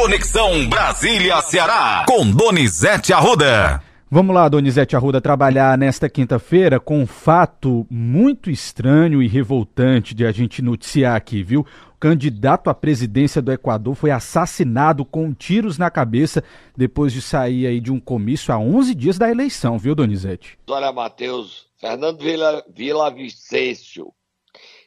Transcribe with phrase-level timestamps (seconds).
[0.00, 3.82] Conexão Brasília-Ceará, com Donizete Arruda.
[4.08, 10.24] Vamos lá, Donizete Arruda, trabalhar nesta quinta-feira com um fato muito estranho e revoltante de
[10.24, 11.66] a gente noticiar aqui, viu?
[11.96, 16.44] O candidato à presidência do Equador foi assassinado com tiros na cabeça
[16.76, 20.56] depois de sair aí de um comício há 11 dias da eleição, viu, Donizete?
[20.70, 24.12] Olha, Matheus, Fernando Vila, Vila Vicêncio,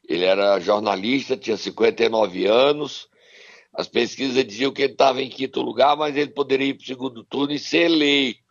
[0.07, 3.11] ele era jornalista, tinha 59 anos,
[3.73, 6.87] as pesquisas diziam que ele estava em quinto lugar, mas ele poderia ir para o
[6.87, 8.41] segundo turno e ser eleito.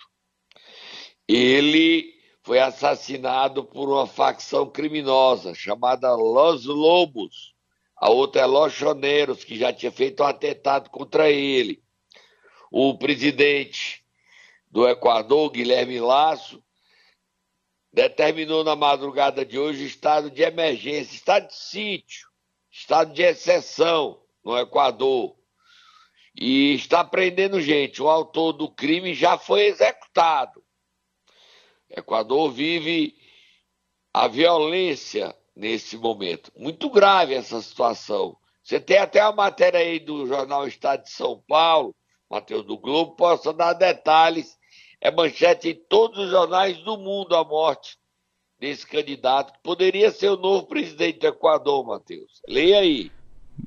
[1.28, 7.54] Ele foi assassinado por uma facção criminosa chamada Los Lobos.
[7.96, 11.82] A outra é Los Choneiros, que já tinha feito um atentado contra ele.
[12.72, 14.02] O presidente
[14.70, 16.64] do Equador, Guilherme Lasso,
[17.92, 22.28] determinou na madrugada de hoje estado de emergência, estado de sítio,
[22.70, 25.36] estado de exceção no Equador.
[26.34, 28.02] E está prendendo gente.
[28.02, 30.62] O autor do crime já foi executado.
[31.88, 33.14] Equador vive
[34.14, 36.52] a violência nesse momento.
[36.56, 38.36] Muito grave essa situação.
[38.62, 41.94] Você tem até a matéria aí do jornal Estado de São Paulo,
[42.30, 44.56] Matheus do Globo, possa dar detalhes.
[45.00, 47.98] É manchete em todos os jornais do mundo a morte
[48.58, 52.42] desse candidato, que poderia ser o novo presidente do Equador, Matheus.
[52.46, 53.10] Leia aí.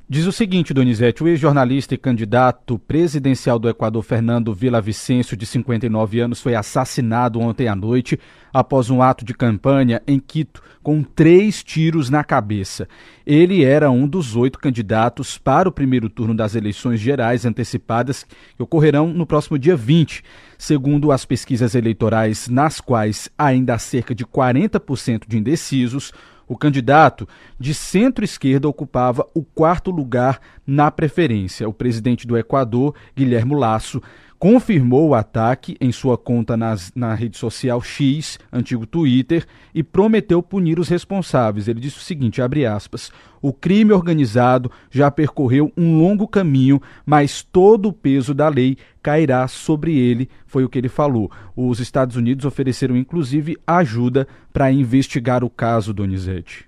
[0.07, 6.19] Diz o seguinte, Donizete, o ex-jornalista e candidato presidencial do Equador, Fernando Vicencio, de 59
[6.19, 8.19] anos, foi assassinado ontem à noite
[8.53, 12.87] após um ato de campanha em Quito com três tiros na cabeça.
[13.25, 18.61] Ele era um dos oito candidatos para o primeiro turno das eleições gerais antecipadas que
[18.61, 20.23] ocorrerão no próximo dia 20.
[20.57, 26.11] Segundo as pesquisas eleitorais, nas quais ainda há cerca de 40% de indecisos,
[26.53, 27.27] o candidato
[27.59, 31.67] de centro-esquerda ocupava o quarto lugar na preferência.
[31.67, 34.01] O presidente do Equador, Guilherme Lasso,
[34.43, 40.43] confirmou o ataque em sua conta nas, na rede social X, antigo Twitter, e prometeu
[40.43, 41.69] punir os responsáveis.
[41.69, 43.09] Ele disse o seguinte, abre aspas,
[43.41, 49.47] o crime organizado já percorreu um longo caminho, mas todo o peso da lei cairá
[49.47, 51.31] sobre ele, foi o que ele falou.
[51.55, 56.67] Os Estados Unidos ofereceram inclusive ajuda para investigar o caso, Donizete.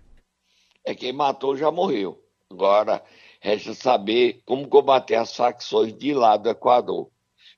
[0.86, 2.18] É quem matou já morreu.
[2.50, 3.04] Agora
[3.42, 7.14] resta saber como combater as facções de lá do Equador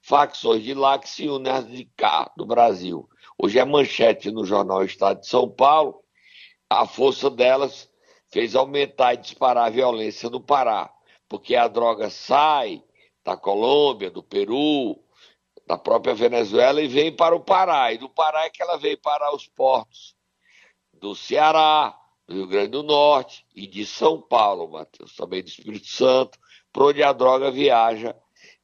[0.07, 3.09] facções de lá que se unem às de cá, do Brasil.
[3.38, 6.01] Hoje é manchete no jornal Estado de São Paulo.
[6.69, 7.90] A força delas
[8.31, 10.90] fez aumentar e disparar a violência no Pará,
[11.28, 12.81] porque a droga sai
[13.22, 14.97] da Colômbia, do Peru,
[15.68, 17.91] da própria Venezuela e vem para o Pará.
[17.91, 20.16] E do Pará é que ela veio para os portos
[20.94, 21.94] do Ceará,
[22.25, 26.39] do Rio Grande do Norte e de São Paulo, Matheus, também do Espírito Santo,
[26.72, 28.16] por onde a droga viaja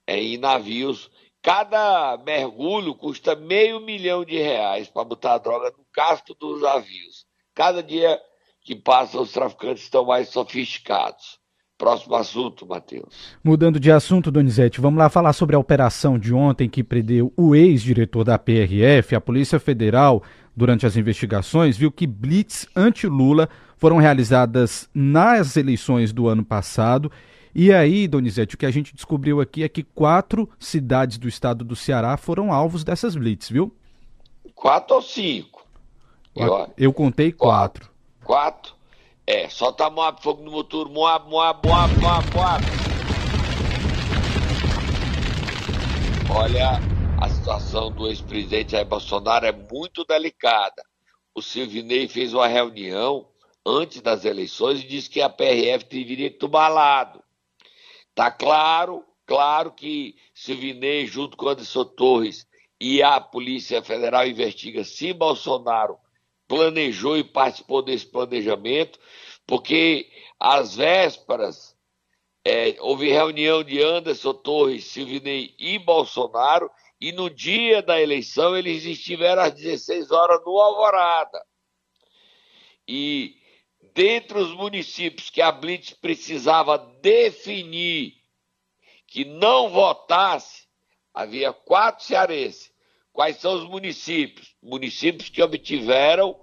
[0.08, 1.12] é, em navios
[1.44, 7.26] Cada mergulho custa meio milhão de reais para botar a droga no casco dos navios.
[7.54, 8.18] Cada dia
[8.64, 11.38] que passa, os traficantes estão mais sofisticados.
[11.78, 13.36] Próximo assunto, Matheus.
[13.44, 17.54] Mudando de assunto, Donizete, vamos lá falar sobre a operação de ontem que prendeu o
[17.54, 19.14] ex-diretor da PRF.
[19.14, 20.24] A Polícia Federal,
[20.56, 27.12] durante as investigações, viu que blitz anti-Lula foram realizadas nas eleições do ano passado
[27.56, 31.64] e aí, Donizete, o que a gente descobriu aqui é que quatro cidades do estado
[31.64, 33.76] do Ceará foram alvos dessas blitz, viu?
[34.56, 35.66] Quatro ou cinco?
[36.36, 37.92] Eu, eu contei quatro.
[38.24, 38.74] Quatro?
[39.26, 42.66] É, solta Moab, fogo no motor, Moab, Moab, Moab, Moab, Moab.
[46.36, 46.80] Olha,
[47.22, 50.84] a situação do ex-presidente Jair Bolsonaro é muito delicada.
[51.36, 53.28] O Silvinei fez uma reunião
[53.66, 57.23] antes das eleições e disse que a PRF deveria tomar lado.
[58.16, 62.48] Tá claro, claro que Silvinei, junto com Anderson Torres
[62.80, 65.98] e a Polícia Federal investiga se Bolsonaro
[66.48, 69.00] planejou e participou desse planejamento,
[69.48, 71.76] porque às vésperas
[72.46, 78.86] é, houve reunião de Anderson Torres, Silvinei e Bolsonaro, e no dia da eleição eles
[78.86, 81.44] estiveram às 16 horas no Alvorada.
[82.88, 83.38] E
[83.94, 88.16] dentre os municípios que a Blitz precisava definir
[89.08, 90.64] que não votasse,
[91.14, 92.72] havia quatro cearenses.
[93.12, 94.56] Quais são os municípios?
[94.62, 96.36] Municípios que obtiveram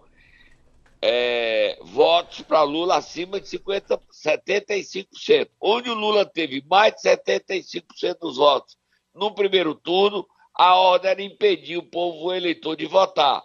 [1.02, 5.50] é, votos para Lula acima de 50, 75%.
[5.60, 8.76] Onde o Lula teve mais de 75% dos votos
[9.12, 10.24] no primeiro turno,
[10.54, 13.42] a ordem era impedir o povo eleitor de votar.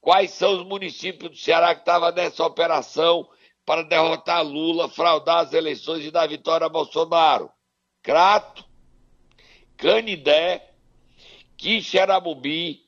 [0.00, 3.28] Quais são os municípios do Ceará que estavam nessa operação
[3.66, 7.50] para derrotar Lula, fraudar as eleições e dar vitória a Bolsonaro.
[8.00, 8.64] Crato,
[9.76, 10.70] Canidé,
[11.56, 12.80] Quixeramobim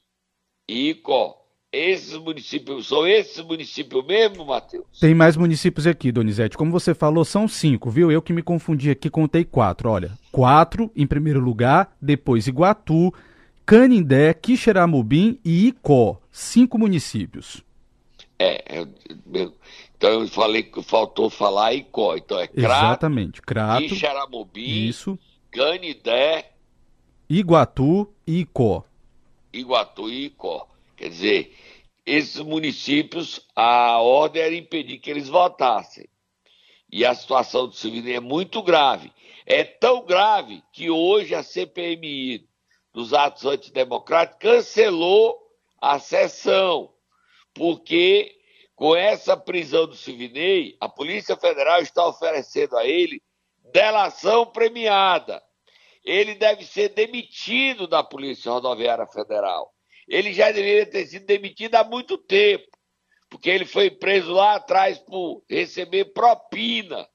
[0.68, 1.34] e Icó.
[1.70, 4.86] Esses municípios, são esses municípios mesmo, Matheus?
[4.98, 6.56] Tem mais municípios aqui, Donizete.
[6.56, 8.10] Como você falou, são cinco, viu?
[8.10, 9.90] Eu que me confundi aqui, contei quatro.
[9.90, 13.12] Olha, quatro em primeiro lugar, depois Iguatu,
[13.66, 16.18] Canindé, Quixeramobim e Icó.
[16.32, 17.62] Cinco municípios.
[18.38, 18.86] É, é
[19.98, 22.16] então eu falei que faltou falar Icó.
[22.16, 23.82] Então é Crato, Exatamente, Crato,
[24.54, 25.18] isso,
[25.50, 26.52] Canidé,
[27.28, 28.84] Iguatu e Icó.
[29.52, 30.68] Iguatu e Icó.
[30.96, 31.56] Quer dizer,
[32.06, 36.08] esses municípios, a ordem era impedir que eles votassem.
[36.90, 39.12] E a situação do Silvinei é muito grave.
[39.44, 42.48] É tão grave que hoje a CPMI
[42.94, 45.36] dos atos antidemocráticos cancelou
[45.80, 46.90] a sessão,
[47.52, 48.37] porque
[48.78, 53.22] com essa prisão do Silvinei, a Polícia Federal está oferecendo a ele
[53.72, 55.42] delação premiada.
[56.02, 59.70] Ele deve ser demitido da Polícia Rodoviária Federal
[60.08, 62.66] ele já deveria ter sido demitido há muito tempo,
[63.28, 67.06] porque ele foi preso lá atrás por receber propina,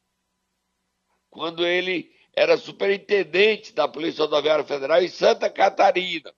[1.29, 6.31] quando ele era superintendente da Polícia Rodoviária Federal em Santa Catarina.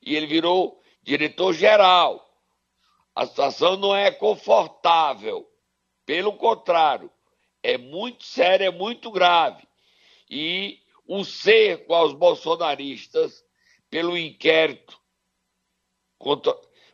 [0.00, 2.28] E ele virou diretor-geral.
[3.14, 5.46] A situação não é confortável,
[6.06, 7.10] pelo contrário,
[7.62, 9.66] é muito séria, é muito grave.
[10.30, 13.44] E o cerco aos bolsonaristas
[13.90, 14.98] pelo inquérito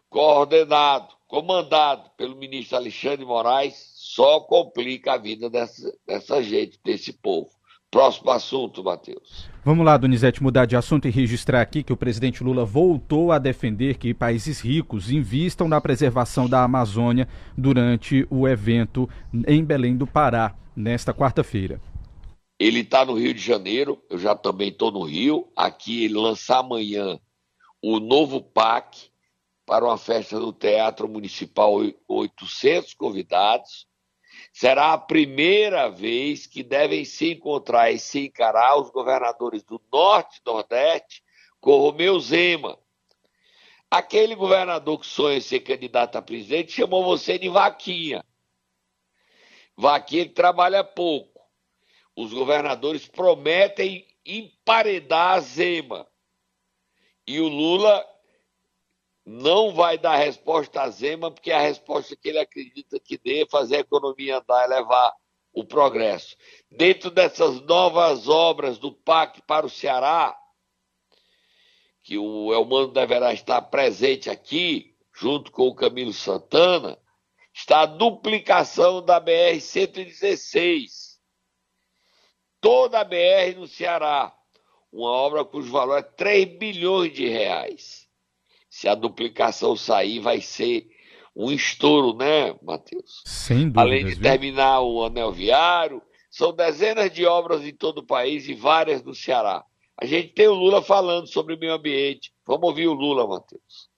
[0.09, 7.58] coordenado, comandado pelo ministro Alexandre Moraes, só complica a vida dessa, dessa gente, desse povo.
[7.91, 9.49] Próximo assunto, Matheus.
[9.65, 13.39] Vamos lá, Donizete, mudar de assunto e registrar aqui que o presidente Lula voltou a
[13.39, 17.27] defender que países ricos invistam na preservação da Amazônia
[17.57, 19.09] durante o evento
[19.47, 21.81] em Belém do Pará, nesta quarta-feira.
[22.59, 25.49] Ele está no Rio de Janeiro, eu já também estou no Rio.
[25.57, 27.19] Aqui ele lança amanhã
[27.83, 29.09] o novo PAC,
[29.65, 33.88] para uma festa do Teatro Municipal, 800 convidados.
[34.59, 40.41] Será a primeira vez que devem se encontrar e se encarar os governadores do Norte
[40.41, 41.23] e Nordeste
[41.61, 42.77] com Romeu Zema.
[43.89, 48.25] Aquele governador que sonha ser candidato a presidente chamou você de vaquinha.
[49.77, 51.41] Vaquinha que trabalha pouco.
[52.17, 56.05] Os governadores prometem emparedar a Zema.
[57.25, 58.05] E o Lula
[59.31, 63.43] não vai dar resposta a Zema, porque é a resposta que ele acredita que dê
[63.43, 65.15] é fazer a economia andar e levar
[65.53, 66.35] o progresso.
[66.71, 70.35] Dentro dessas novas obras do PAC para o Ceará,
[72.03, 76.99] que o Elmano deverá estar presente aqui, junto com o Camilo Santana,
[77.53, 81.19] está a duplicação da BR-116.
[82.63, 84.35] Toda a BR no Ceará.
[84.91, 88.08] Uma obra cujo valor é 3 bilhões de reais
[88.69, 90.87] se a duplicação sair, vai ser
[91.35, 93.23] um estouro, né, Matheus?
[93.25, 93.81] Sem dúvida.
[93.81, 98.55] Além de terminar o anel viário, são dezenas de obras em todo o país e
[98.55, 99.65] várias no Ceará.
[100.01, 102.33] A gente tem o Lula falando sobre o meio ambiente.
[102.47, 103.89] Vamos ouvir o Lula, Matheus.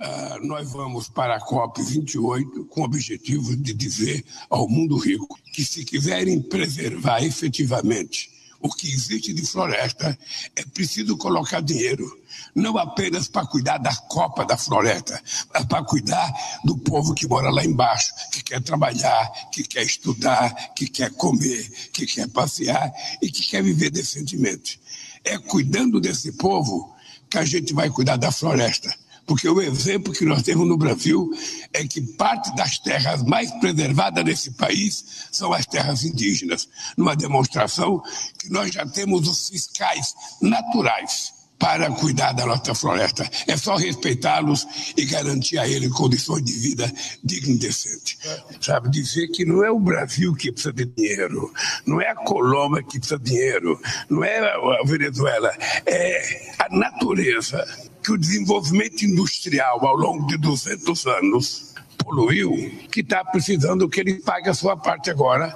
[0.00, 5.64] Uh, nós vamos para a COP28 com o objetivo de dizer ao mundo rico que,
[5.64, 8.30] se quiserem preservar efetivamente
[8.60, 10.18] o que existe de floresta,
[10.56, 12.20] é preciso colocar dinheiro,
[12.54, 15.22] não apenas para cuidar da copa da floresta,
[15.52, 16.32] mas para cuidar
[16.64, 21.68] do povo que mora lá embaixo, que quer trabalhar, que quer estudar, que quer comer,
[21.92, 24.80] que quer passear e que quer viver decentemente.
[25.24, 26.94] É cuidando desse povo
[27.30, 28.92] que a gente vai cuidar da floresta
[29.28, 31.30] porque o exemplo que nós temos no Brasil
[31.72, 36.66] é que parte das terras mais preservadas nesse país são as terras indígenas,
[36.96, 38.02] numa demonstração
[38.38, 43.28] que nós já temos os fiscais naturais para cuidar da nossa floresta.
[43.46, 44.66] É só respeitá-los
[44.96, 46.90] e garantir a eles condições de vida
[47.22, 48.18] dignas e decentes.
[48.60, 51.52] Sabe, dizer que não é o Brasil que precisa de dinheiro,
[51.84, 55.52] não é a Colômbia que precisa de dinheiro, não é a Venezuela,
[55.84, 57.66] é a natureza
[58.08, 62.52] que o desenvolvimento industrial ao longo de 200 anos poluiu,
[62.90, 65.54] que está precisando que ele pague a sua parte agora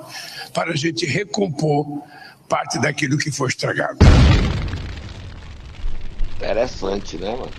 [0.52, 2.02] para a gente recompor
[2.50, 3.96] parte daquilo que foi estragado.
[6.36, 7.50] Interessante, né, mano?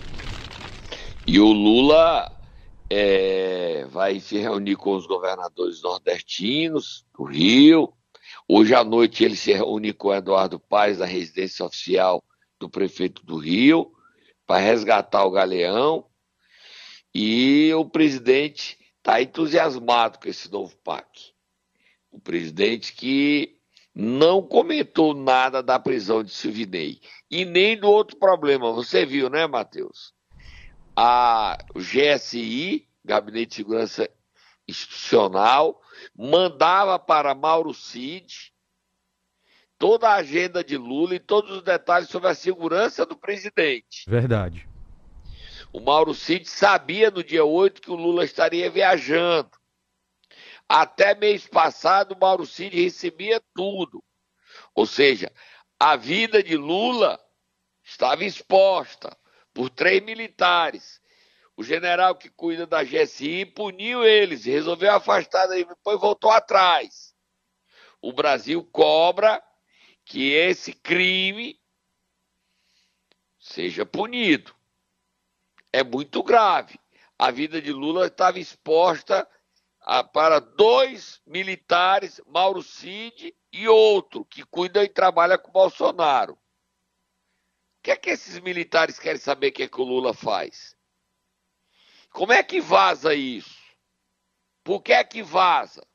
[1.26, 2.32] E o Lula
[2.88, 7.92] é, vai se reunir com os governadores nordestinos do Rio.
[8.48, 12.24] Hoje à noite ele se reúne com o Eduardo Paes, da residência oficial
[12.60, 13.92] do prefeito do Rio
[14.46, 16.08] para resgatar o galeão.
[17.14, 21.34] E o presidente está entusiasmado com esse novo PAC.
[22.12, 23.60] O presidente que
[23.94, 28.72] não comentou nada da prisão de Silvinei e nem do outro problema.
[28.72, 30.14] Você viu, né, Matheus?
[30.96, 34.10] A GSI, Gabinete de Segurança
[34.68, 35.80] Institucional,
[36.16, 38.53] mandava para Mauro Cid
[39.84, 44.06] toda a agenda de Lula e todos os detalhes sobre a segurança do presidente.
[44.08, 44.66] Verdade.
[45.74, 49.52] O Mauro Cid sabia no dia 8 que o Lula estaria viajando.
[50.70, 54.02] Até mês passado, o Mauro Cid recebia tudo.
[54.74, 55.30] Ou seja,
[55.78, 57.20] a vida de Lula
[57.84, 59.13] estava exposta
[59.54, 61.02] por três militares.
[61.58, 67.13] O general que cuida da GSI puniu eles, resolveu afastar, depois voltou atrás.
[68.02, 69.44] O Brasil cobra
[70.06, 71.60] que esse crime
[73.40, 74.56] seja punido.
[75.72, 76.80] É muito grave.
[77.18, 79.28] A vida de Lula estava exposta
[79.82, 86.34] a, para dois militares, Mauro Cid e outro, que cuida e trabalha com Bolsonaro.
[86.34, 86.40] O
[87.84, 90.76] que é que esses militares querem saber o que, é que o Lula faz?
[92.10, 93.62] Como é que vaza isso?
[94.64, 95.86] Por que é que vaza?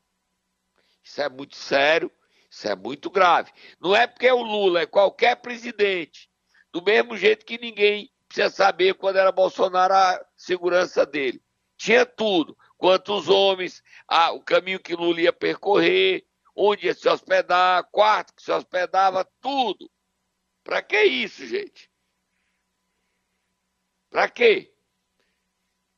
[1.03, 2.11] Isso é muito sério,
[2.49, 3.51] isso é muito grave.
[3.79, 6.29] Não é porque é o Lula, é qualquer presidente.
[6.71, 11.41] Do mesmo jeito que ninguém precisa saber quando era Bolsonaro a segurança dele.
[11.77, 16.25] Tinha tudo quantos homens, ah, o caminho que Lula ia percorrer,
[16.55, 19.89] onde ia se hospedar, quarto que se hospedava, tudo.
[20.63, 21.89] Para que isso, gente?
[24.09, 24.73] Para quê?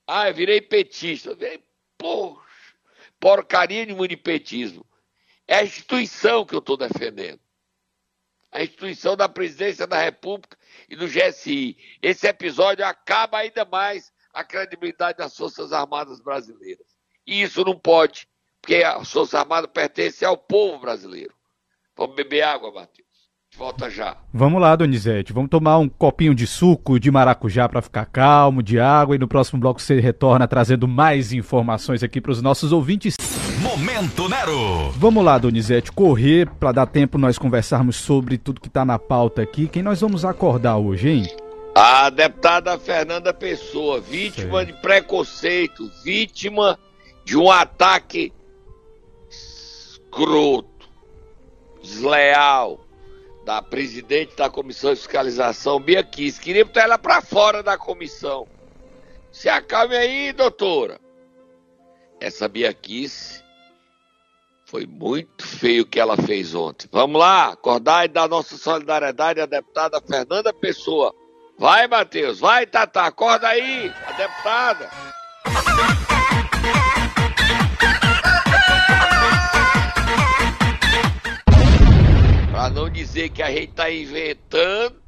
[0.05, 1.29] Ah, eu virei petista.
[1.29, 1.63] Eu virei,
[1.97, 2.75] poxa,
[3.19, 4.85] porcaria de munipetismo.
[5.51, 7.41] É a instituição que eu estou defendendo.
[8.53, 10.55] A instituição da presidência da República
[10.87, 11.75] e do GSI.
[12.01, 16.87] Esse episódio acaba ainda mais a credibilidade das Forças Armadas brasileiras.
[17.27, 18.29] E isso não pode,
[18.61, 21.33] porque as Forças Armadas pertencem ao povo brasileiro.
[21.97, 23.09] Vamos beber água, Matheus.
[23.57, 24.15] Volta já.
[24.33, 25.33] Vamos lá, Donizete.
[25.33, 29.27] Vamos tomar um copinho de suco de maracujá para ficar calmo, de água, e no
[29.27, 33.15] próximo bloco você retorna trazendo mais informações aqui para os nossos ouvintes.
[33.81, 34.91] Momento Nero.
[34.91, 39.41] Vamos lá, Donizete, correr para dar tempo nós conversarmos sobre tudo que está na pauta
[39.41, 39.67] aqui.
[39.67, 41.35] Quem nós vamos acordar hoje, hein?
[41.73, 46.77] A deputada Fernanda Pessoa, vítima de preconceito, vítima
[47.25, 48.31] de um ataque
[49.27, 50.87] escroto,
[51.81, 52.85] desleal
[53.43, 56.39] da presidente da Comissão de Fiscalização, Bia Kiss.
[56.39, 58.47] Queria botar ela para fora da comissão.
[59.31, 60.99] Se acalme aí, doutora.
[62.19, 63.40] Essa Bia Kiss
[64.71, 66.87] foi muito feio o que ela fez ontem.
[66.89, 71.13] Vamos lá, acordar e dar nossa solidariedade à deputada Fernanda Pessoa
[71.61, 74.89] Vai, Matheus, vai, Tata, acorda aí, a deputada.
[82.51, 84.99] Para não dizer que a gente tá inventando,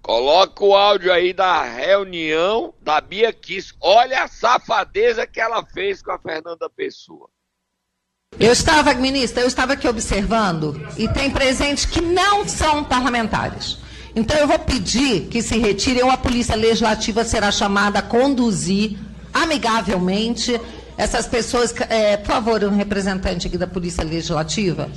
[0.00, 3.74] coloca o áudio aí da reunião da Bia Kiss.
[3.82, 7.28] Olha a safadeza que ela fez com a Fernanda Pessoa.
[8.38, 13.78] Eu estava, ministra, eu estava aqui observando e tem presentes que não são parlamentares.
[14.14, 18.96] Então eu vou pedir que se retirem ou a Polícia Legislativa será chamada a conduzir
[19.34, 20.60] amigavelmente
[20.96, 21.74] essas pessoas.
[21.88, 24.88] É, por favor, um representante aqui da Polícia Legislativa.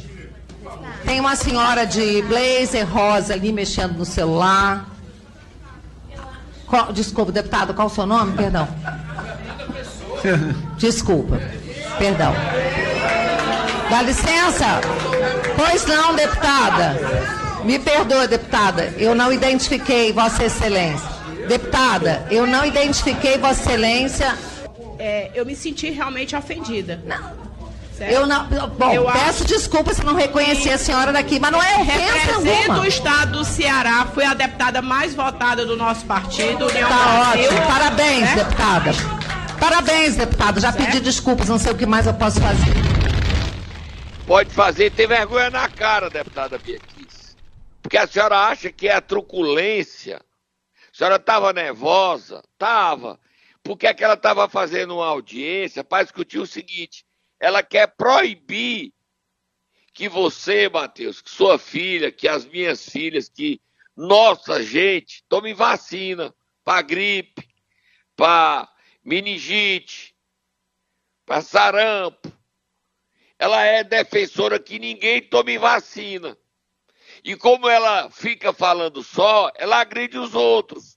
[1.03, 4.87] Tem uma senhora de blazer rosa ali mexendo no celular.
[6.67, 8.33] Qual, desculpa, deputado, qual o seu nome?
[8.33, 8.67] Perdão.
[10.77, 11.41] Desculpa.
[11.97, 12.33] Perdão.
[13.91, 14.79] Dá licença?
[15.57, 16.97] Pois não, deputada.
[17.65, 21.09] Me perdoa, deputada, eu não identifiquei Vossa Excelência.
[21.45, 24.37] Deputada, eu não identifiquei Vossa Excelência.
[24.97, 27.01] É, eu me senti realmente ofendida.
[27.05, 27.41] Não.
[27.99, 28.47] Eu não.
[28.79, 32.79] Bom, eu peço desculpa se não reconheci a senhora daqui, mas não é ofensa alguma.
[32.79, 36.65] o estado do Ceará, foi a deputada mais votada do nosso partido.
[36.67, 37.61] Tá ótimo.
[37.67, 38.35] Parabéns, né?
[38.35, 38.91] deputada.
[39.59, 40.61] Parabéns, deputada.
[40.61, 40.85] Já certo?
[40.85, 42.90] pedi desculpas, não sei o que mais eu posso fazer.
[44.25, 46.79] Pode fazer, tem vergonha na cara, deputada Bia.
[47.81, 50.17] Porque a senhora acha que é a truculência.
[50.17, 52.43] A senhora estava nervosa?
[52.53, 53.19] Estava.
[53.63, 57.05] Por que, é que ela estava fazendo uma audiência para discutir o seguinte?
[57.39, 58.93] Ela quer proibir
[59.93, 63.61] que você, Matheus, que sua filha, que as minhas filhas, que
[63.95, 67.47] nossa gente tome vacina para gripe,
[68.15, 68.69] para
[69.03, 70.15] meningite,
[71.25, 72.31] para sarampo.
[73.41, 76.37] Ela é defensora que ninguém tome vacina.
[77.23, 80.95] E como ela fica falando só, ela agride os outros.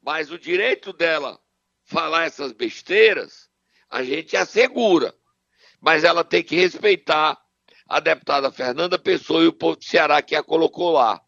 [0.00, 1.40] Mas o direito dela
[1.82, 3.50] falar essas besteiras,
[3.90, 5.12] a gente assegura.
[5.80, 7.36] Mas ela tem que respeitar
[7.88, 11.20] a deputada Fernanda Pessoa e o povo do Ceará que a colocou lá.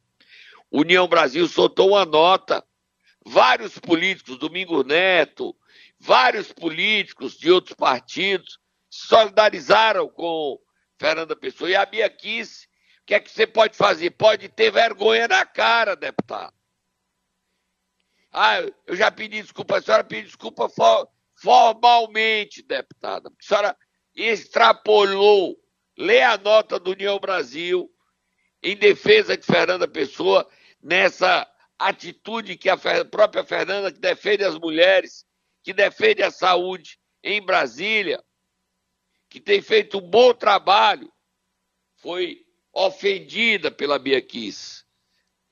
[0.71, 2.65] União Brasil soltou uma nota.
[3.27, 5.53] Vários políticos, Domingos Neto,
[5.99, 8.63] vários políticos de outros partidos
[8.95, 10.57] solidarizaram com
[10.99, 11.69] Fernanda Pessoa.
[11.69, 12.67] E a Bia Kiss,
[13.03, 14.11] o que é que você pode fazer?
[14.11, 16.55] Pode ter vergonha na cara, deputado.
[18.33, 23.29] Ah, eu já pedi desculpa, a senhora pediu desculpa for, formalmente, deputada.
[23.29, 23.77] A senhora
[24.15, 25.57] extrapolou.
[25.97, 27.89] Lê a nota do União Brasil
[28.63, 30.49] em defesa de Fernanda Pessoa
[30.83, 31.49] nessa
[31.79, 35.25] atitude que a própria Fernanda, que defende as mulheres,
[35.63, 38.23] que defende a saúde em Brasília,
[39.35, 41.13] que tem feito um bom trabalho,
[41.97, 44.84] foi ofendida pela Bia Kiss.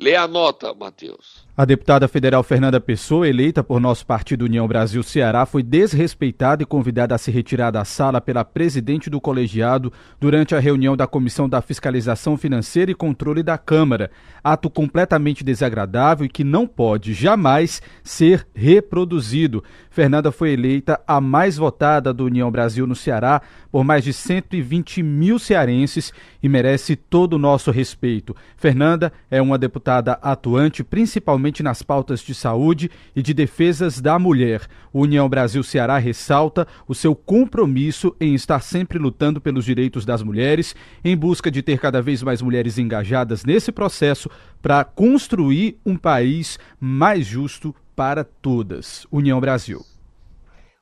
[0.03, 1.47] Lê a nota, Matheus.
[1.55, 6.67] A deputada federal Fernanda Pessoa, eleita por nosso partido União Brasil Ceará, foi desrespeitada e
[6.67, 11.49] convidada a se retirar da sala pela presidente do colegiado durante a reunião da Comissão
[11.49, 14.11] da Fiscalização Financeira e Controle da Câmara.
[14.43, 19.63] Ato completamente desagradável e que não pode jamais ser reproduzido.
[19.89, 25.03] Fernanda foi eleita a mais votada do União Brasil no Ceará por mais de 120
[25.03, 28.35] mil cearenses e merece todo o nosso respeito.
[28.57, 34.67] Fernanda é uma deputada atuante, principalmente nas pautas de saúde e de defesas da mulher.
[34.93, 40.23] O União Brasil Ceará ressalta o seu compromisso em estar sempre lutando pelos direitos das
[40.23, 44.31] mulheres, em busca de ter cada vez mais mulheres engajadas nesse processo
[44.61, 49.07] para construir um país mais justo para todas.
[49.11, 49.85] União Brasil.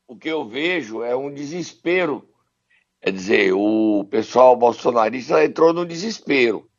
[0.07, 2.25] O que eu vejo é um desespero.
[3.03, 6.70] Quer dizer, o pessoal bolsonarista entrou no desespero.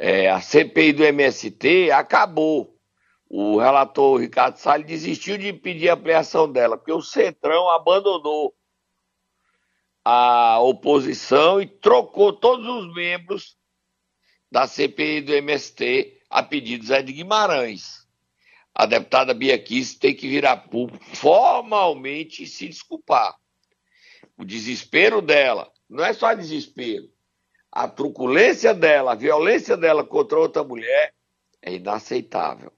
[0.00, 2.78] É, a CPI do MST acabou.
[3.28, 8.54] O relator Ricardo Salles desistiu de pedir ampliação dela, porque o Centrão abandonou
[10.04, 13.56] a oposição e trocou todos os membros
[14.48, 18.06] da CPI do MST a pedido Zé de Guimarães.
[18.72, 23.36] A deputada Bia Kiss tem que virar público formalmente e se desculpar.
[24.36, 27.10] O desespero dela, não é só desespero,
[27.78, 31.12] a truculência dela, a violência dela contra outra mulher
[31.62, 32.72] é inaceitável.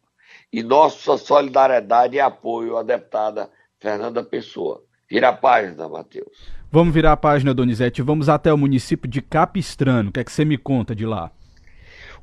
[0.52, 4.84] E nossa solidariedade e apoio à deputada Fernanda Pessoa.
[5.08, 6.50] Vira a página, Matheus.
[6.70, 8.02] Vamos virar a página, Donizete.
[8.02, 10.10] Vamos até o município de Capistrano.
[10.10, 11.32] O que é que você me conta de lá?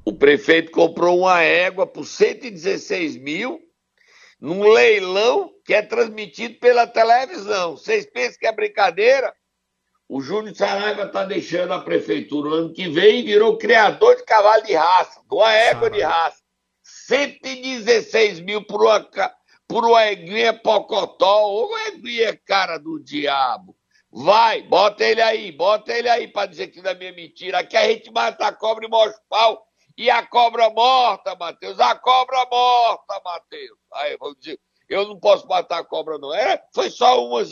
[0.06, 3.60] O prefeito comprou uma égua por 116 mil
[4.40, 7.76] num leilão que é transmitido pela televisão.
[7.76, 9.34] Vocês pensam que é brincadeira?
[10.10, 14.24] O Júnior Saraiva está deixando a prefeitura no ano que vem e virou criador de
[14.24, 16.42] cavalo de raça, de uma égua de raça.
[16.82, 19.10] 116 mil por uma,
[19.68, 23.76] por uma eguinha pocotó, ou uma eguinha cara do diabo.
[24.10, 27.60] Vai, bota ele aí, bota ele aí para dizer que não é minha mentira.
[27.60, 29.68] Aqui a gente mata a cobra e mostra o pau
[29.98, 31.80] e a cobra morta, Matheus.
[31.80, 33.78] A cobra morta, Matheus.
[33.94, 36.34] Aí, vamos dizer, eu não posso matar a cobra, não.
[36.34, 37.44] É, foi só uma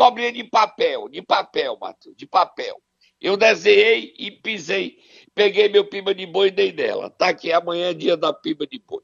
[0.00, 2.80] cobrinha de papel, de papel, Matheus, de papel.
[3.20, 4.96] Eu desenhei e pisei.
[5.34, 7.10] Peguei meu piba de boi e dei nela.
[7.10, 9.02] Tá aqui, amanhã é dia da piba de boi.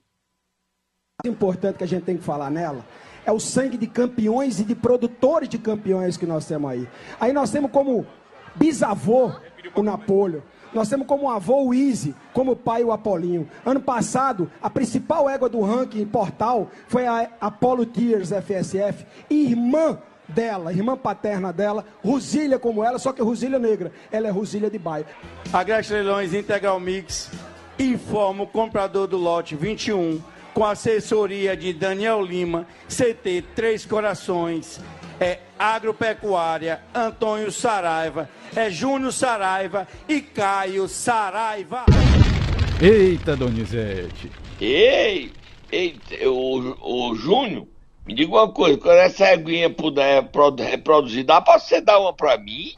[1.22, 2.82] O importante que a gente tem que falar nela
[3.26, 6.88] é o sangue de campeões e de produtores de campeões que nós temos aí.
[7.20, 8.06] Aí nós temos como
[8.54, 9.32] bisavô
[9.74, 10.42] o Napolho.
[10.72, 13.46] Nós temos como avô o Easy, como pai o Apolinho.
[13.66, 20.72] Ano passado, a principal égua do ranking portal foi a Apollo Tears FSF, irmã dela,
[20.72, 25.06] irmã paterna dela, Rosília como ela, só que Rosília negra, ela é Rosília de bairro.
[25.52, 27.30] A Grécia Leilões Integral Mix
[27.78, 30.20] informa o comprador do lote 21
[30.54, 34.80] com assessoria de Daniel Lima, CT Três Corações,
[35.20, 41.84] é Agropecuária, Antônio Saraiva, é Júnior Saraiva e Caio Saraiva.
[42.80, 44.30] Eita, Donizete.
[44.58, 45.30] Ei,
[45.70, 47.66] ei, o, o Júnior,
[48.06, 52.38] me diga uma coisa, quando essa aguinha puder reproduzir, dá pra você dar uma pra
[52.38, 52.72] mim?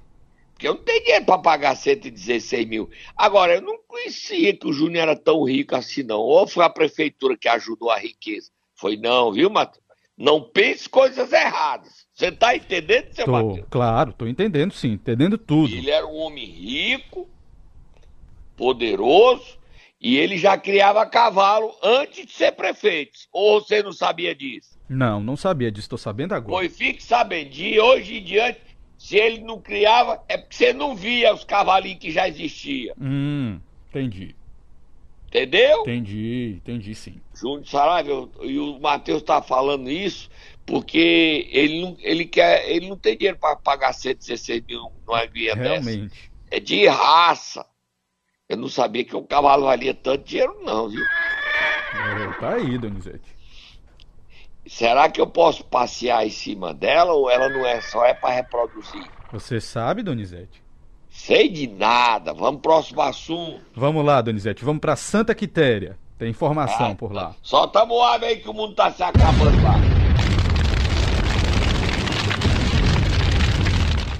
[0.54, 2.90] Porque eu não tenho dinheiro pra pagar 116 mil.
[3.16, 6.18] Agora, eu não conhecia que o Júnior era tão rico assim, não.
[6.18, 8.50] Ou foi a prefeitura que ajudou a riqueza?
[8.74, 9.84] Foi não, viu, Matheus?
[10.16, 12.06] Não pense coisas erradas.
[12.12, 13.66] Você tá entendendo, seu tô, Matheus?
[13.70, 15.72] Claro, tô entendendo sim, entendendo tudo.
[15.72, 17.28] Ele era um homem rico,
[18.56, 19.58] poderoso,
[20.00, 23.18] e ele já criava cavalo antes de ser prefeito.
[23.32, 24.77] Ou você não sabia disso?
[24.88, 26.52] Não, não sabia disso, estou sabendo agora.
[26.52, 28.60] Pois fique sabendo, de hoje em diante,
[28.96, 32.94] se ele não criava, é porque você não via os cavalinhos que já existiam.
[33.00, 34.34] Hum, entendi.
[35.28, 35.82] Entendeu?
[35.82, 37.20] Entendi, entendi sim.
[37.34, 40.30] Júnior Saraiva, e o Matheus está falando isso
[40.68, 45.54] porque ele não, ele quer, ele não tem dinheiro para pagar 116 mil no aguinha
[45.54, 46.08] Realmente.
[46.08, 46.16] dessa.
[46.50, 47.64] é de raça.
[48.46, 51.02] Eu não sabia que o cavalo valia tanto dinheiro, não, viu?
[51.02, 53.37] É, tá aí, Donizete.
[54.68, 58.34] Será que eu posso passear em cima dela ou ela não é só é para
[58.34, 59.02] reproduzir?
[59.32, 60.62] Você sabe, Donizete?
[61.08, 62.34] Sei de nada.
[62.34, 63.62] Vamos pro próximo assunto.
[63.74, 64.62] Vamos lá, Donizete.
[64.62, 65.98] Vamos para Santa Quitéria.
[66.18, 67.34] Tem informação ah, por lá.
[67.42, 69.76] Solta o ar aí que o mundo tá se acabando lá.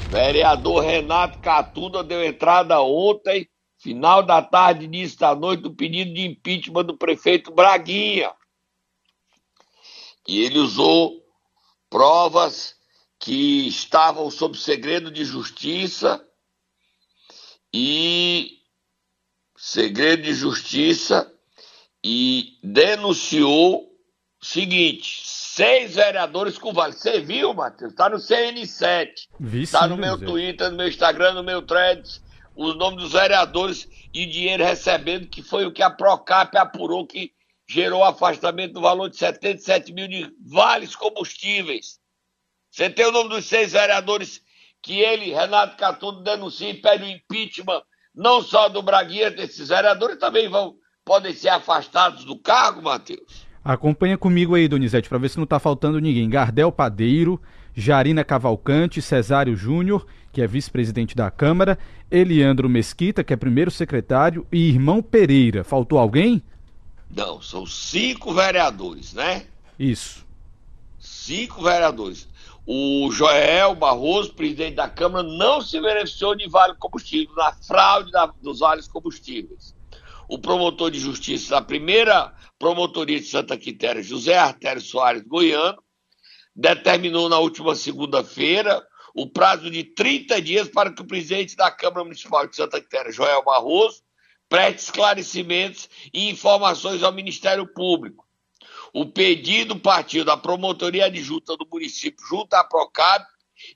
[0.09, 6.27] Vereador Renato Catunda deu entrada ontem, final da tarde, início da noite, do pedido de
[6.27, 8.31] impeachment do prefeito Braguinha.
[10.29, 11.25] E ele usou
[11.89, 12.77] provas
[13.19, 16.23] que estavam sob segredo de justiça
[17.73, 18.59] e
[19.57, 21.33] segredo de justiça
[22.05, 23.85] e denunciou
[24.41, 26.93] o seguinte: seis vereadores com vale.
[26.93, 27.93] Você viu, Matheus?
[27.93, 29.29] Está no CN7.
[29.55, 30.19] Está no meu.
[30.19, 32.23] Twitter, no meu Instagram, no meu Threads,
[32.55, 37.33] os nomes dos vereadores e dinheiro recebendo, que foi o que a Procap apurou que
[37.69, 41.99] gerou afastamento do valor de 77 mil de vales combustíveis.
[42.71, 44.41] Você tem o nome dos seis vereadores
[44.83, 47.83] que ele, Renato Catudo, denuncia e pede o impeachment,
[48.15, 53.47] não só do Braguinha, desses vereadores também vão, podem ser afastados do cargo, Matheus?
[53.63, 56.29] Acompanha comigo aí, Donizete, para ver se não está faltando ninguém.
[56.31, 57.41] Gardel Padeiro,
[57.75, 61.79] Jarina Cavalcante, Cesário Júnior, que é vice-presidente da Câmara,
[62.11, 65.65] Eliandro Mesquita, que é primeiro secretário, e Irmão Pereira.
[65.65, 66.43] Faltou alguém?
[67.11, 69.47] Não, são cinco vereadores, né?
[69.79, 70.27] Isso.
[70.99, 72.29] Cinco vereadores.
[72.67, 78.27] O Joel Barroso, presidente da Câmara, não se beneficiou de vale combustível, na fraude da,
[78.27, 79.75] dos vales combustíveis.
[80.29, 85.83] O promotor de justiça da primeira promotoria de Santa Quitéria, José Artério Soares Goiano,
[86.55, 92.05] determinou na última segunda-feira o prazo de 30 dias para que o presidente da Câmara
[92.05, 94.03] Municipal de Santa Quitéria, Joel Barroso,
[94.49, 98.27] preste esclarecimentos e informações ao Ministério Público.
[98.93, 103.25] O pedido partiu da promotoria adjunta do município junto à Procab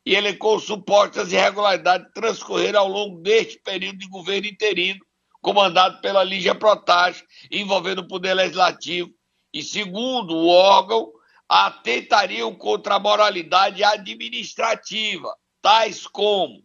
[0.07, 5.01] e elencou supostas irregularidades transcorreram ao longo deste período de governo interino,
[5.41, 9.11] comandado pela Lígia Protásio, envolvendo o Poder Legislativo,
[9.53, 11.13] e, segundo o órgão,
[11.49, 16.65] atentariam contra a moralidade administrativa, tais como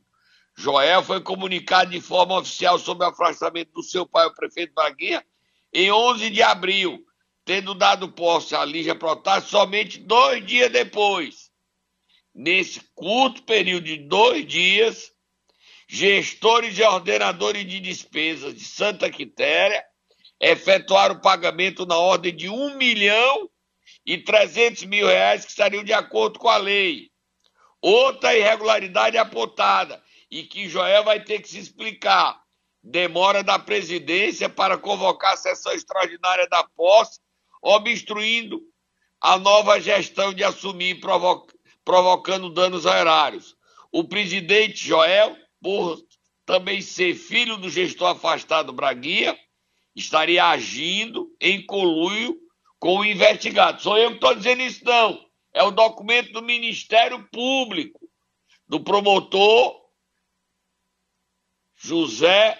[0.59, 5.23] Joel foi comunicado de forma oficial sobre o afastamento do seu pai, o prefeito Braguinha,
[5.71, 7.05] em 11 de abril,
[7.45, 11.51] tendo dado posse a Lígia Protásio somente dois dias depois.
[12.33, 15.11] Nesse curto período de dois dias,
[15.87, 19.85] gestores e ordenadores de despesas de Santa Quitéria
[20.41, 23.47] efetuaram o pagamento na ordem de 1 milhão
[24.03, 27.11] e 300 mil reais que estariam de acordo com a lei.
[27.79, 32.41] Outra irregularidade apontada e que Joel vai ter que se explicar.
[32.83, 37.19] Demora da presidência para convocar a sessão extraordinária da posse,
[37.61, 38.61] obstruindo
[39.19, 41.47] a nova gestão de assumir, provo
[41.83, 43.55] provocando danos erários.
[43.91, 45.97] O presidente Joel, por
[46.45, 49.37] também ser filho do gestor afastado Braguinha,
[49.95, 52.37] estaria agindo em conluio
[52.79, 53.81] com o investigado.
[53.81, 55.25] Sou eu que estou dizendo isso, não.
[55.53, 57.99] É o documento do Ministério Público,
[58.67, 59.86] do promotor
[61.77, 62.59] José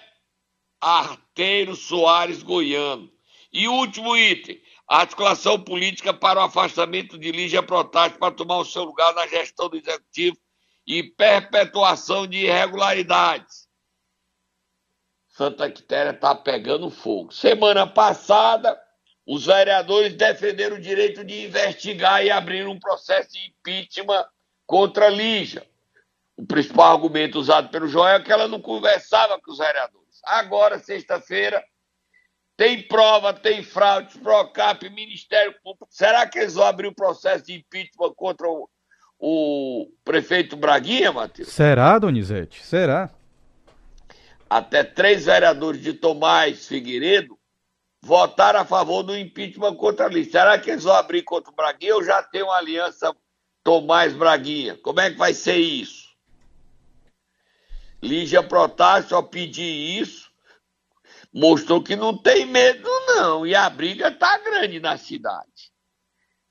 [0.79, 3.11] Arteiro Soares Goiano.
[3.51, 8.83] E último item, articulação política para o afastamento de Lígia Protásio para tomar o seu
[8.83, 10.37] lugar na gestão do Executivo
[10.85, 13.67] e perpetuação de irregularidades.
[15.27, 17.31] Santa Quitéria está pegando fogo.
[17.31, 18.79] Semana passada,
[19.25, 24.25] os vereadores defenderam o direito de investigar e abrir um processo de impeachment
[24.65, 25.67] contra Lígia.
[26.37, 30.21] O principal argumento usado pelo Joel é que ela não conversava com os vereadores.
[30.23, 31.63] Agora, sexta-feira,
[32.55, 35.87] tem prova, tem fraude, Procap, Ministério Público.
[35.89, 38.69] Será que eles vão abrir o um processo de impeachment contra o,
[39.19, 41.49] o prefeito Braguinha, Matheus?
[41.49, 42.63] Será, Donizete?
[42.63, 43.09] Será?
[44.47, 47.37] Até três vereadores de Tomás Figueiredo
[48.01, 50.39] votaram a favor do impeachment contra a lista.
[50.39, 53.11] Será que eles vão abrir contra o Braguinha ou já tem uma aliança
[53.63, 54.77] Tomás Braguinha?
[54.77, 56.06] Como é que vai ser isso?
[58.01, 60.29] Lígia Protásio, ao pedir isso,
[61.33, 63.45] mostrou que não tem medo, não.
[63.45, 65.71] E a briga tá grande na cidade.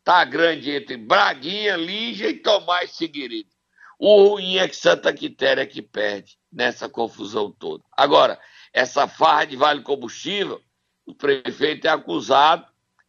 [0.03, 3.49] Tá grande entre Braguinha, Lígia e Tomás Figueiredo.
[3.99, 7.83] O ruim é que Santa Quitéria é que perde nessa confusão toda.
[7.97, 8.39] Agora,
[8.73, 10.61] essa farra de vale combustível,
[11.07, 12.67] o prefeito é acusado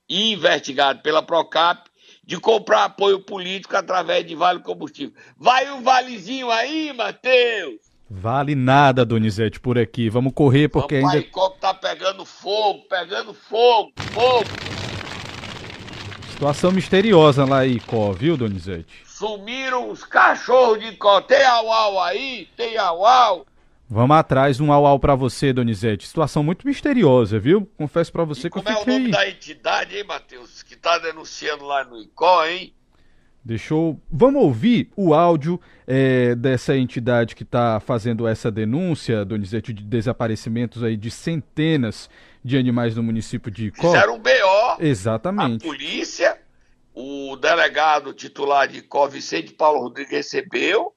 [0.07, 1.89] e investigado pela Procap
[2.23, 5.13] de comprar apoio político através de vale combustível.
[5.35, 7.86] Vai um valezinho aí, Matheus!
[8.09, 10.09] Vale nada, Donizete, por aqui.
[10.09, 11.27] Vamos correr porque Vamos ainda.
[11.27, 14.45] Icó que tá pegando fogo, pegando fogo, fogo.
[16.31, 19.03] Situação misteriosa lá em Icó, viu, Donizete?
[19.05, 21.19] Sumiram os cachorros de Icó.
[21.19, 22.47] Tem au-au aí?
[22.55, 23.45] Tem au-au?
[23.89, 26.07] Vamos atrás um au-au pra você, Donizete.
[26.07, 27.65] Situação muito misteriosa, viu?
[27.77, 30.61] Confesso pra você E que eu como é o nome da entidade, hein, Matheus?
[30.61, 32.73] Que tá denunciando lá no Icó, hein?
[33.47, 33.97] Deixa eu.
[34.11, 35.57] Vamos ouvir o áudio
[35.87, 42.09] é, dessa entidade que está fazendo essa denúncia, Donizete, de desaparecimentos aí de centenas
[42.43, 43.93] de animais no município de Icó.
[43.93, 44.81] Fizeram um BO.
[44.81, 45.65] Exatamente.
[45.65, 46.37] A polícia,
[46.93, 50.91] o delegado titular de Icó, Vicente Paulo Rodrigues, recebeu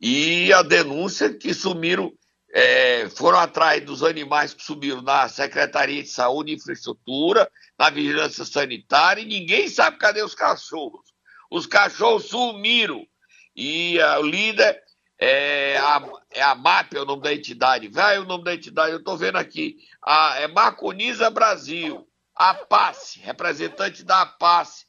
[0.00, 2.10] e a denúncia que sumiram,
[2.54, 8.46] é, foram atrás dos animais que sumiram na Secretaria de Saúde e Infraestrutura, na Vigilância
[8.46, 11.11] Sanitária, e ninguém sabe cadê os cachorros.
[11.52, 13.06] Os cachorros sumiram.
[13.54, 14.82] E a, o líder
[15.18, 17.88] é a, é a MAP, é o nome da entidade.
[17.88, 19.76] Vai o nome da entidade, eu estou vendo aqui.
[20.02, 22.08] A, é Marconiza Brasil.
[22.34, 24.86] A PASSE, representante da PASSE,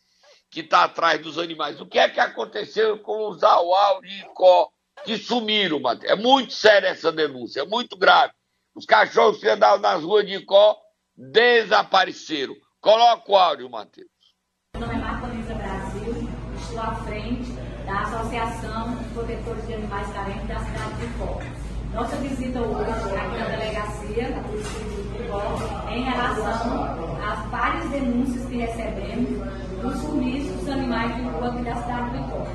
[0.50, 1.82] que está atrás dos animais.
[1.82, 4.72] O que é que aconteceu com os auau de Icó
[5.04, 6.10] que sumiram, Matheus?
[6.10, 8.32] É muito séria essa denúncia, é muito grave.
[8.74, 10.78] Os cachorros que andavam nas ruas de Icó
[11.14, 12.56] desapareceram.
[12.80, 14.08] Coloca o áudio, Matheus.
[14.78, 15.43] Nome é Brasil,
[16.74, 17.52] estou à frente
[17.86, 21.40] da Associação de Protetores de Animais Carentes da cidade de Icó.
[21.94, 26.84] Nossa visita hoje aqui na delegacia da Polícia de Icó em relação
[27.24, 29.30] às várias denúncias que recebemos
[29.84, 32.48] do sumiço dos animais de rua aqui da cidade de Icó.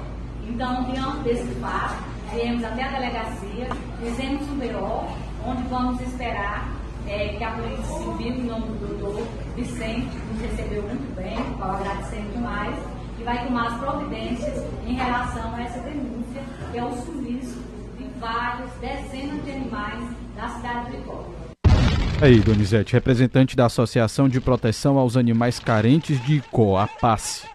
[0.49, 2.03] Então, diante desse fato,
[2.33, 3.69] viemos até a delegacia,
[4.01, 6.69] fizemos um BO, onde vamos esperar
[7.07, 11.77] é, que a Polícia Civil, em nome do doutor Vicente, nos recebeu muito bem, qual
[11.77, 12.98] agradecemos demais,
[13.29, 17.62] vai tomar as providências em relação a essa denúncia, que é o sumiço
[17.99, 20.03] de vários, dezenas de animais
[20.35, 21.31] da cidade de Icó.
[22.23, 27.47] Aí, Donizete, representante da Associação de Proteção aos Animais Carentes de Icó, a PASSE.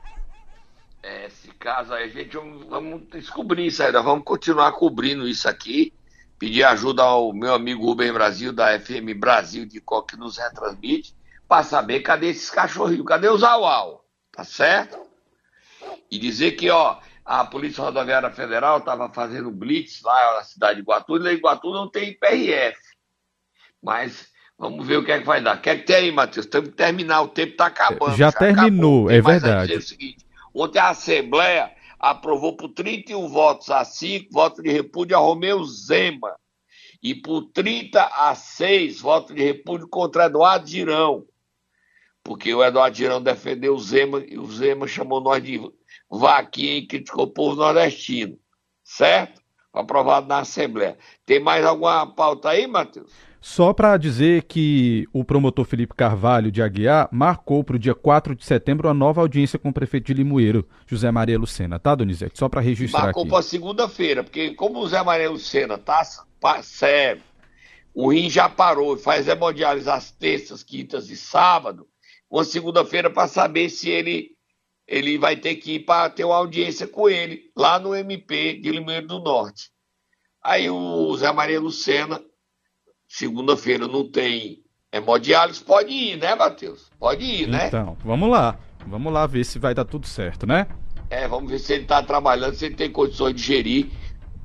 [1.02, 2.38] Esse caso aí, a gente
[2.70, 5.92] vamos, descobrir isso aí, nós vamos continuar cobrindo isso aqui.
[6.38, 11.16] Pedir ajuda ao meu amigo Rubem Brasil, da FM Brasil de Icó, que nos retransmite,
[11.48, 15.13] para saber cadê esses cachorrinhos, cadê os auau, tá certo?
[16.12, 20.82] E dizer que, ó, a Polícia Rodoviária Federal estava fazendo blitz lá na cidade de
[20.82, 22.78] Iguatu, e lá em Iguatu não tem PRF.
[23.82, 25.62] Mas vamos ver o que é que vai dar.
[25.62, 26.46] Quer que tem aí, Matheus?
[26.46, 28.16] Temos que terminar, o tempo está acabando.
[28.16, 29.12] Já terminou, acabou.
[29.12, 29.68] é verdade.
[29.68, 35.16] dizer o seguinte, ontem a Assembleia aprovou por 31 votos a 5, voto de repúdio
[35.16, 36.36] a Romeu Zema.
[37.02, 41.26] E por 30 a 6, voto de repúdio contra Eduardo Girão.
[42.24, 45.60] Porque o Eduardo Girão defendeu o Zema e o Zema chamou nós de
[46.20, 48.38] vaquinha e criticou o povo nordestino.
[48.84, 49.42] Certo?
[49.74, 50.98] Aprovado na Assembleia.
[51.26, 53.12] Tem mais alguma pauta aí, Matheus?
[53.42, 58.36] Só para dizer que o promotor Felipe Carvalho de Aguiar marcou para o dia 4
[58.36, 62.40] de setembro a nova audiência com o prefeito de Limoeiro, José Maria Lucena, tá, Donizete?
[62.40, 66.04] Só para registrar Marcou para segunda-feira, porque como o Zé Maria Lucena tá
[66.62, 67.22] sério,
[67.94, 71.86] o rim já parou e faz hemodiálise às terças, quintas e sábado,
[72.32, 74.32] uma segunda-feira para saber se ele
[74.88, 78.72] ele vai ter que ir para ter uma audiência com ele lá no MP de
[78.72, 79.70] Limoeiro do Norte.
[80.44, 82.22] Aí o Zé Maria Lucena,
[83.08, 86.92] segunda-feira não tem hemodiálise, pode ir, né, Matheus?
[87.00, 87.68] Pode ir, né?
[87.68, 88.60] Então, vamos lá.
[88.86, 90.68] Vamos lá ver se vai dar tudo certo, né?
[91.10, 93.90] É, vamos ver se ele está trabalhando, se ele tem condições de gerir.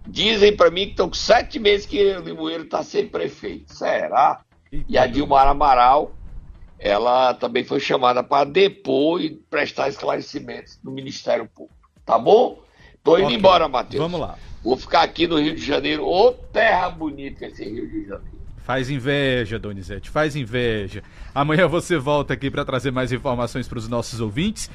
[0.06, 3.74] Dizem para mim que estão com sete meses que o Limoeiro está sem prefeito.
[3.74, 4.40] Será?
[4.88, 6.14] E a Dilma Amaral,
[6.78, 11.76] ela também foi chamada para depor e prestar esclarecimentos no Ministério Público.
[12.04, 12.62] Tá bom?
[13.02, 13.36] Tô indo Ok.
[13.36, 14.02] embora, Matheus.
[14.02, 14.36] Vamos lá.
[14.62, 16.06] Vou ficar aqui no Rio de Janeiro.
[16.06, 18.38] Ô, terra bonita esse Rio de Janeiro.
[18.64, 21.02] Faz inveja, Donizete, faz inveja.
[21.34, 24.70] Amanhã você volta aqui para trazer mais informações para os nossos ouvintes.